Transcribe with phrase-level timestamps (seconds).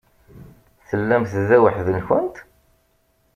[0.87, 2.35] Tellamt da weḥd-nkent?